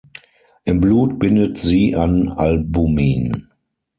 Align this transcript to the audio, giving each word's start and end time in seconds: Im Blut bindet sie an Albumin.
Im 0.65 0.79
Blut 0.81 1.19
bindet 1.19 1.59
sie 1.59 1.95
an 1.95 2.29
Albumin. 2.29 3.51